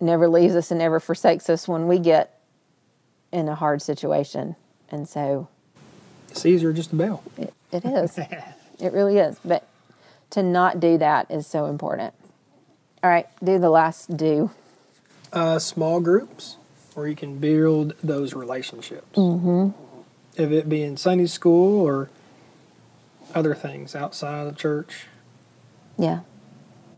never 0.00 0.28
leaves 0.28 0.54
us 0.54 0.70
and 0.70 0.78
never 0.78 1.00
forsakes 1.00 1.50
us 1.50 1.66
when 1.66 1.88
we 1.88 1.98
get 1.98 2.38
in 3.32 3.48
a 3.48 3.54
hard 3.54 3.82
situation. 3.82 4.54
And 4.90 5.08
so 5.08 5.48
It's 6.30 6.46
easier 6.46 6.72
just 6.72 6.90
to 6.90 6.96
bail. 6.96 7.22
it, 7.36 7.52
it 7.72 7.84
is. 7.84 8.16
it 8.18 8.92
really 8.92 9.18
is. 9.18 9.38
But 9.44 9.66
to 10.30 10.42
not 10.42 10.78
do 10.78 10.98
that 10.98 11.30
is 11.30 11.46
so 11.46 11.66
important. 11.66 12.14
All 13.02 13.10
right, 13.10 13.26
do 13.42 13.58
the 13.58 13.70
last 13.70 14.16
do. 14.16 14.50
uh, 15.32 15.58
small 15.58 16.00
groups 16.00 16.56
where 16.94 17.08
you 17.08 17.16
can 17.16 17.38
build 17.38 17.94
those 18.02 18.34
relationships. 18.34 19.16
Mm-hmm. 19.18 19.70
If 20.36 20.50
it 20.50 20.68
be 20.68 20.82
in 20.82 20.96
Sunday 20.96 21.26
school 21.26 21.80
or 21.82 22.10
other 23.34 23.54
things 23.54 23.94
outside 23.94 24.46
of 24.46 24.56
church. 24.56 25.06
Yeah. 25.98 26.20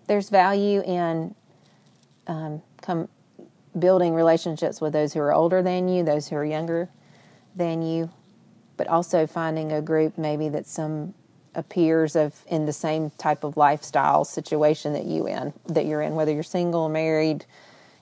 There's 0.07 0.29
value 0.31 0.83
in 0.83 1.35
um, 2.27 2.63
come 2.81 3.09
building 3.79 4.15
relationships 4.15 4.81
with 4.81 4.93
those 4.93 5.13
who 5.13 5.21
are 5.21 5.33
older 5.33 5.63
than 5.63 5.89
you, 5.89 6.03
those 6.03 6.29
who 6.29 6.37
are 6.37 6.45
younger 6.45 6.89
than 7.55 7.83
you, 7.83 8.11
but 8.77 8.87
also 8.87 9.27
finding 9.27 9.73
a 9.73 9.83
group 9.83 10.17
maybe 10.17 10.49
that 10.49 10.67
some 10.67 11.15
appears 11.55 12.17
of 12.17 12.35
in 12.49 12.67
the 12.67 12.73
same 12.73 13.11
type 13.11 13.43
of 13.43 13.57
lifestyle 13.57 14.25
situation 14.25 14.93
that 14.93 15.07
you 15.07 15.27
in 15.27 15.53
that 15.67 15.87
you're 15.87 16.03
in, 16.03 16.15
whether 16.15 16.33
you're 16.33 16.43
single, 16.43 16.89
married, 16.89 17.45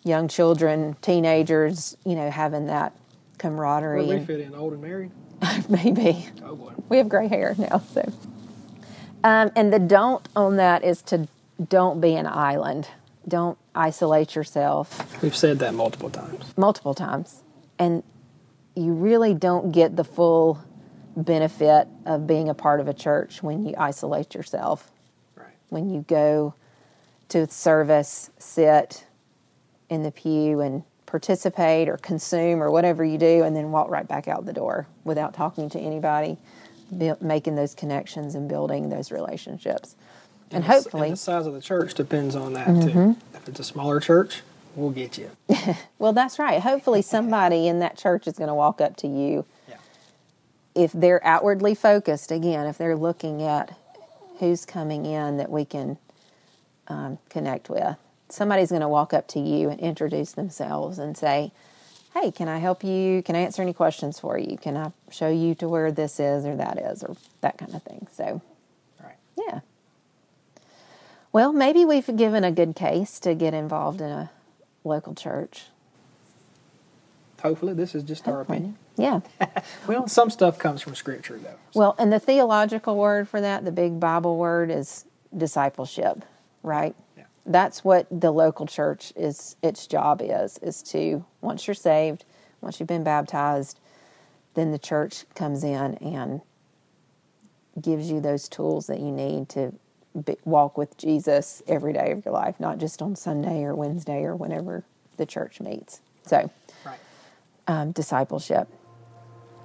young 0.02 0.28
children, 0.28 0.96
teenagers, 1.00 1.96
you 2.04 2.14
know, 2.14 2.30
having 2.30 2.66
that 2.66 2.92
camaraderie. 3.38 4.06
Where 4.06 4.18
we 4.18 4.24
fit 4.24 4.40
in, 4.40 4.54
old 4.54 4.72
and 4.72 4.82
married. 4.82 5.10
maybe 5.68 6.26
Oh 6.44 6.54
boy. 6.54 6.72
we 6.88 6.96
have 6.98 7.08
gray 7.08 7.28
hair 7.28 7.54
now, 7.58 7.82
so. 7.92 8.10
Um, 9.22 9.50
and 9.56 9.72
the 9.72 9.78
don't 9.78 10.26
on 10.36 10.56
that 10.56 10.84
is 10.84 11.02
to 11.02 11.28
don't 11.68 12.00
be 12.00 12.14
an 12.14 12.26
island. 12.26 12.88
Don't 13.26 13.56
isolate 13.74 14.34
yourself 14.34 15.20
We've 15.22 15.34
said 15.36 15.58
that 15.60 15.74
multiple 15.74 16.10
times. 16.10 16.52
multiple 16.56 16.94
times. 16.94 17.42
And 17.78 18.02
you 18.76 18.92
really 18.92 19.34
don't 19.34 19.72
get 19.72 19.96
the 19.96 20.04
full 20.04 20.62
benefit 21.16 21.88
of 22.06 22.26
being 22.26 22.48
a 22.48 22.54
part 22.54 22.80
of 22.80 22.88
a 22.88 22.94
church 22.94 23.42
when 23.42 23.64
you 23.66 23.74
isolate 23.78 24.34
yourself. 24.34 24.90
Right. 25.36 25.46
When 25.70 25.88
you 25.90 26.04
go 26.06 26.54
to 27.30 27.48
service, 27.48 28.30
sit 28.38 29.06
in 29.88 30.02
the 30.02 30.10
pew 30.10 30.60
and 30.60 30.82
participate 31.18 31.88
or 31.88 31.96
consume 31.98 32.60
or 32.60 32.72
whatever 32.72 33.04
you 33.04 33.16
do, 33.18 33.44
and 33.44 33.54
then 33.54 33.70
walk 33.70 33.88
right 33.88 34.08
back 34.08 34.26
out 34.26 34.46
the 34.46 34.52
door 34.52 34.88
without 35.04 35.32
talking 35.32 35.70
to 35.70 35.78
anybody, 35.78 36.36
making 37.20 37.54
those 37.54 37.72
connections 37.72 38.34
and 38.34 38.48
building 38.48 38.88
those 38.88 39.12
relationships. 39.12 39.94
And, 40.50 40.64
s- 40.64 40.70
hopefully, 40.82 41.02
Mm-hmm. 41.04 41.10
the 41.12 41.16
size 41.16 41.46
of 41.46 41.54
the 41.54 41.60
church 41.60 41.94
depends 41.94 42.34
on 42.34 42.54
that 42.54 42.66
too. 42.66 43.14
If 43.32 43.48
it's 43.48 43.60
a 43.60 43.64
smaller 43.64 44.00
church, 44.00 44.42
we'll 44.74 44.90
get 44.90 45.16
you. 45.16 45.30
well, 46.00 46.12
that's 46.12 46.36
right. 46.40 46.60
Hopefully, 46.60 47.00
somebody 47.16 47.68
in 47.68 47.78
that 47.78 47.96
church 47.96 48.26
is 48.26 48.34
going 48.36 48.48
to 48.48 48.54
walk 48.54 48.80
up 48.80 48.96
to 48.96 49.06
you 49.06 49.44
Yeah. 49.68 49.76
if 50.74 50.90
they're 50.90 51.24
outwardly 51.24 51.76
focused, 51.76 52.32
again, 52.32 52.66
if 52.66 52.76
they're 52.76 52.96
looking 52.96 53.40
at 53.44 53.78
who's 54.40 54.66
coming 54.66 55.06
in 55.06 55.36
that 55.36 55.48
we 55.48 55.64
can 55.64 55.96
um, 56.88 57.18
connect 57.28 57.70
with, 57.70 57.96
somebody's 58.34 58.70
going 58.70 58.80
to 58.82 58.88
walk 58.88 59.14
up 59.14 59.28
to 59.28 59.40
you 59.40 59.70
and 59.70 59.80
introduce 59.80 60.32
themselves 60.32 60.98
and 60.98 61.16
say, 61.16 61.52
Hey, 62.12 62.30
can 62.30 62.48
I 62.48 62.58
help 62.58 62.84
you? 62.84 63.22
Can 63.22 63.34
I 63.34 63.40
answer 63.40 63.60
any 63.62 63.72
questions 63.72 64.20
for 64.20 64.38
you? 64.38 64.56
Can 64.56 64.76
I 64.76 64.92
show 65.10 65.28
you 65.28 65.54
to 65.56 65.68
where 65.68 65.90
this 65.90 66.20
is 66.20 66.44
or 66.44 66.54
that 66.56 66.78
is 66.78 67.02
or 67.02 67.16
that 67.40 67.58
kind 67.58 67.74
of 67.74 67.82
thing? 67.82 68.06
So, 68.12 68.40
Right. 69.02 69.16
yeah. 69.36 69.60
Well, 71.32 71.52
maybe 71.52 71.84
we've 71.84 72.06
given 72.16 72.44
a 72.44 72.52
good 72.52 72.76
case 72.76 73.18
to 73.20 73.34
get 73.34 73.52
involved 73.54 74.00
in 74.00 74.10
a 74.10 74.30
local 74.84 75.14
church. 75.14 75.64
Hopefully, 77.42 77.74
this 77.74 77.94
is 77.94 78.04
just 78.04 78.26
our 78.28 78.40
opinion. 78.40 78.76
Yeah. 78.96 79.20
Well, 79.88 80.06
some 80.08 80.30
stuff 80.30 80.58
comes 80.58 80.80
from 80.80 80.94
Scripture 80.94 81.38
though. 81.38 81.56
Well, 81.74 81.94
and 81.98 82.12
the 82.12 82.20
theological 82.20 82.96
word 82.96 83.28
for 83.28 83.40
that, 83.40 83.64
the 83.64 83.72
big 83.72 83.98
Bible 84.00 84.36
word, 84.38 84.70
is 84.70 85.04
discipleship, 85.36 86.24
right? 86.62 86.94
That's 87.46 87.84
what 87.84 88.06
the 88.10 88.30
local 88.32 88.66
church 88.66 89.12
is. 89.16 89.56
Its 89.62 89.86
job 89.86 90.20
is 90.22 90.58
is 90.58 90.82
to 90.84 91.24
once 91.40 91.66
you're 91.66 91.74
saved, 91.74 92.24
once 92.60 92.80
you've 92.80 92.88
been 92.88 93.04
baptized, 93.04 93.78
then 94.54 94.72
the 94.72 94.78
church 94.78 95.24
comes 95.34 95.62
in 95.62 95.94
and 95.96 96.40
gives 97.80 98.10
you 98.10 98.20
those 98.20 98.48
tools 98.48 98.86
that 98.86 99.00
you 99.00 99.10
need 99.10 99.48
to 99.50 99.74
be, 100.24 100.36
walk 100.44 100.78
with 100.78 100.96
Jesus 100.96 101.62
every 101.66 101.92
day 101.92 102.12
of 102.12 102.24
your 102.24 102.32
life, 102.32 102.58
not 102.60 102.78
just 102.78 103.02
on 103.02 103.16
Sunday 103.16 103.64
or 103.64 103.74
Wednesday 103.74 104.22
or 104.22 104.36
whenever 104.36 104.84
the 105.16 105.26
church 105.26 105.60
meets. 105.60 106.00
So, 106.24 106.50
Right. 106.86 106.98
um, 107.66 107.92
discipleship. 107.92 108.68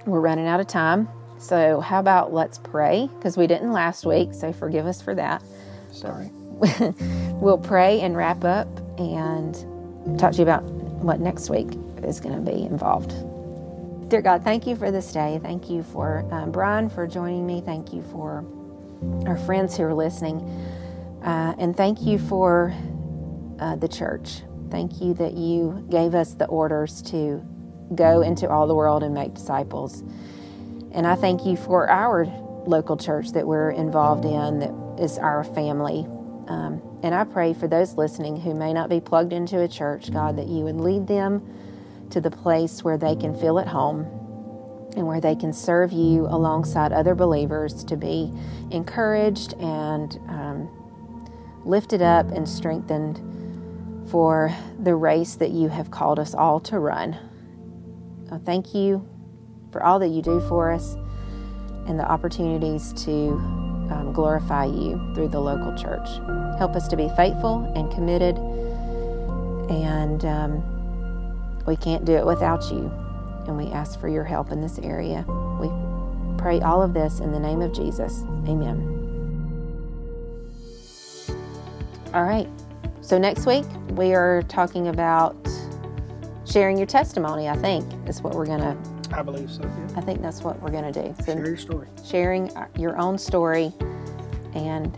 We're 0.06 0.20
running 0.22 0.48
out 0.48 0.60
of 0.60 0.68
time. 0.68 1.08
So, 1.38 1.80
how 1.80 2.00
about 2.00 2.34
let's 2.34 2.58
pray? 2.58 3.10
Because 3.18 3.38
we 3.38 3.48
didn't 3.48 3.72
last 3.72 4.06
week, 4.06 4.34
so 4.34 4.52
forgive 4.52 4.86
us 4.86 5.02
for 5.02 5.16
that. 5.16 5.42
Sorry. 5.92 6.32
We'll 7.40 7.58
pray 7.58 8.02
and 8.02 8.18
wrap 8.18 8.44
up 8.44 8.68
and 9.00 10.20
talk 10.20 10.34
to 10.34 10.38
you 10.40 10.44
about 10.44 10.64
what 10.64 11.22
next 11.22 11.50
week 11.50 11.70
is 12.04 12.20
going 12.20 12.36
to 12.36 12.52
be 12.52 12.64
involved. 12.64 13.14
Dear 14.10 14.22
God, 14.22 14.44
thank 14.44 14.68
you 14.68 14.76
for 14.76 14.92
this 14.92 15.14
day. 15.14 15.40
Thank 15.42 15.70
you 15.70 15.84
for 15.84 16.28
um, 16.34 16.52
Brian 16.52 16.90
for 16.90 17.08
joining 17.08 17.48
me. 17.48 17.62
Thank 17.62 17.94
you 17.94 18.02
for 18.12 18.44
our 19.26 19.38
friends 19.38 19.78
who 19.78 19.84
are 19.84 19.94
listening. 19.94 20.42
Uh, 21.24 21.56
and 21.58 21.78
thank 21.78 22.02
you 22.02 22.20
for 22.20 22.74
uh, 23.60 23.78
the 23.78 23.88
church. 23.88 24.42
Thank 24.70 25.00
you 25.00 25.14
that 25.14 25.36
you 25.36 25.86
gave 25.90 26.16
us 26.16 26.34
the 26.34 26.46
orders 26.48 27.02
to 27.04 27.42
go 27.96 28.22
into 28.22 28.50
all 28.50 28.68
the 28.68 28.76
world 28.76 29.02
and 29.02 29.14
make 29.14 29.34
disciples. 29.34 30.02
And 30.92 31.08
I 31.08 31.16
thank 31.16 31.46
you 31.46 31.56
for 31.56 31.90
our 31.90 32.26
local 32.66 32.98
church 32.98 33.32
that 33.32 33.48
we're 33.48 33.72
involved 33.72 34.26
in, 34.26 34.60
that 34.60 35.02
is 35.02 35.18
our 35.18 35.46
family. 35.46 36.06
Um, 36.50 36.82
and 37.04 37.14
I 37.14 37.24
pray 37.24 37.54
for 37.54 37.68
those 37.68 37.96
listening 37.96 38.42
who 38.42 38.56
may 38.56 38.74
not 38.74 38.90
be 38.90 39.00
plugged 39.00 39.34
into 39.34 39.62
a 39.62 39.68
church, 39.68 40.12
God, 40.12 40.38
that 40.38 40.48
you 40.48 40.64
would 40.64 40.78
lead 40.78 41.08
them 41.08 41.48
to 42.10 42.20
the 42.20 42.32
place 42.32 42.84
where 42.84 42.98
they 42.98 43.16
can 43.16 43.40
feel 43.40 43.60
at 43.60 43.68
home 43.68 44.02
and 44.96 45.06
where 45.06 45.22
they 45.22 45.36
can 45.36 45.54
serve 45.54 45.92
you 45.92 46.26
alongside 46.26 46.92
other 46.92 47.14
believers 47.14 47.84
to 47.84 47.96
be 47.96 48.34
encouraged 48.72 49.54
and 49.60 50.18
um, 50.28 50.70
lifted 51.64 52.02
up 52.02 52.28
and 52.32 52.50
strengthened 52.50 53.22
for 54.10 54.52
the 54.80 54.96
race 54.96 55.36
that 55.36 55.52
you 55.52 55.70
have 55.70 55.92
called 55.92 56.18
us 56.18 56.34
all 56.34 56.60
to 56.60 56.80
run. 56.80 57.16
I 58.32 58.40
thank 58.40 58.74
you 58.74 59.08
for 59.72 59.84
all 59.84 60.00
that 60.00 60.08
you 60.08 60.24
do 60.24 60.40
for 60.50 60.72
us 60.72 60.96
and 61.86 62.00
the 62.00 62.10
opportunities 62.10 62.92
to 63.06 63.59
um, 63.90 64.14
glorify 64.14 64.66
you 64.66 65.00
through 65.14 65.30
the 65.30 65.40
local 65.40 65.76
church. 65.78 66.08
Help 66.58 66.76
us 66.76 66.88
to 66.90 66.98
be 66.98 67.10
faithful 67.16 67.72
and 67.76 67.92
committed, 67.92 68.38
and 69.70 70.26
um, 70.26 71.66
we 71.66 71.76
can't 71.76 72.06
do 72.06 72.14
it 72.14 72.26
without 72.26 72.70
you. 72.72 72.92
And 73.48 73.58
we 73.58 73.68
ask 73.72 74.00
for 74.00 74.08
your 74.08 74.24
help 74.24 74.52
in 74.52 74.62
this 74.62 74.80
area. 74.80 75.26
We 75.60 75.70
pray 76.38 76.62
all 76.62 76.82
of 76.82 76.94
this 76.94 77.20
in 77.20 77.32
the 77.32 77.40
name 77.40 77.62
of 77.62 77.74
Jesus. 77.74 78.24
Amen. 78.48 78.96
All 82.14 82.24
right. 82.24 82.48
So 83.02 83.18
next 83.18 83.46
week 83.46 83.66
we 83.92 84.14
are 84.14 84.44
talking 84.44 84.88
about 84.88 85.36
sharing 86.46 86.78
your 86.78 86.88
testimony. 86.88 87.48
I 87.48 87.56
think 87.58 87.86
is 88.08 88.22
what 88.22 88.36
we're 88.36 88.46
gonna. 88.46 88.78
I 89.12 89.22
believe 89.22 89.52
so. 89.52 89.64
Yeah. 89.64 89.98
I 89.98 90.02
think 90.02 90.22
that's 90.22 90.42
what 90.42 90.62
we're 90.62 90.72
gonna 90.72 90.92
do. 90.92 91.14
So 91.26 91.34
Share 91.34 91.46
your 91.48 91.58
story. 91.58 91.88
sharing 92.06 92.52
your 92.78 92.98
own 92.98 93.18
story 93.18 93.74
and 94.54 94.96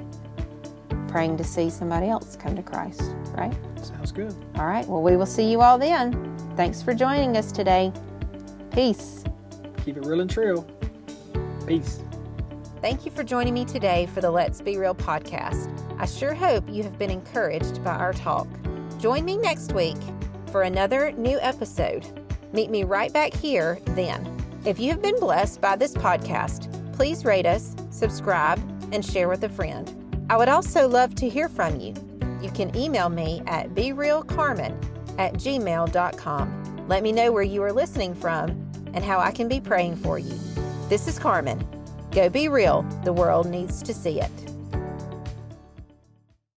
praying 1.07 1.37
to 1.37 1.43
see 1.43 1.69
somebody 1.69 2.07
else 2.07 2.35
come 2.35 2.55
to 2.55 2.63
Christ. 2.63 3.01
Right. 3.35 3.53
Sounds 3.81 4.11
good. 4.11 4.35
All 4.55 4.65
right. 4.65 4.87
Well, 4.87 5.01
we 5.01 5.15
will 5.17 5.25
see 5.25 5.49
you 5.51 5.61
all 5.61 5.77
then. 5.77 6.35
Thanks 6.55 6.81
for 6.81 6.93
joining 6.93 7.35
us 7.37 7.51
today. 7.51 7.91
Peace. 8.71 9.23
Keep 9.85 9.97
it 9.97 10.05
real 10.05 10.21
and 10.21 10.29
true. 10.29 10.65
Peace. 11.65 11.99
Thank 12.81 13.05
you 13.05 13.11
for 13.11 13.23
joining 13.23 13.53
me 13.53 13.65
today 13.65 14.07
for 14.13 14.21
the 14.21 14.31
Let's 14.31 14.61
Be 14.61 14.77
Real 14.77 14.95
podcast. 14.95 15.69
I 15.99 16.05
sure 16.05 16.33
hope 16.33 16.67
you 16.69 16.83
have 16.83 16.97
been 16.97 17.11
encouraged 17.11 17.83
by 17.83 17.91
our 17.95 18.13
talk. 18.13 18.47
Join 18.99 19.23
me 19.25 19.37
next 19.37 19.73
week 19.73 19.97
for 20.51 20.63
another 20.63 21.11
new 21.13 21.39
episode. 21.41 22.05
Meet 22.53 22.69
me 22.69 22.83
right 22.83 23.11
back 23.13 23.33
here 23.33 23.79
then. 23.85 24.27
If 24.65 24.79
you 24.79 24.91
have 24.91 25.01
been 25.01 25.19
blessed 25.19 25.61
by 25.61 25.75
this 25.75 25.93
podcast, 25.93 26.67
please 26.93 27.25
rate 27.25 27.45
us, 27.45 27.75
subscribe, 27.89 28.59
and 28.91 29.03
share 29.03 29.29
with 29.29 29.43
a 29.43 29.49
friend. 29.49 30.25
I 30.29 30.37
would 30.37 30.49
also 30.49 30.87
love 30.87 31.15
to 31.15 31.29
hear 31.29 31.49
from 31.49 31.79
you. 31.79 31.93
You 32.41 32.51
can 32.51 32.75
email 32.75 33.09
me 33.09 33.41
at 33.47 33.69
berealcarmen 33.69 34.75
at 35.17 35.33
gmail.com. 35.33 36.87
Let 36.87 37.03
me 37.03 37.11
know 37.11 37.31
where 37.31 37.43
you 37.43 37.63
are 37.63 37.73
listening 37.73 38.13
from 38.15 38.49
and 38.93 39.03
how 39.03 39.19
I 39.19 39.31
can 39.31 39.47
be 39.47 39.59
praying 39.59 39.95
for 39.97 40.19
you. 40.19 40.37
This 40.89 41.07
is 41.07 41.17
Carmen. 41.17 41.65
Go 42.11 42.29
be 42.29 42.49
real. 42.49 42.83
The 43.03 43.13
world 43.13 43.47
needs 43.47 43.81
to 43.83 43.93
see 43.93 44.19
it. 44.19 44.50